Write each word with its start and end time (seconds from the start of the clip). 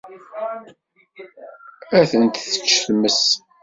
Ad 1.97 2.05
ten-tečč 2.09 2.69
tmes. 2.85 3.21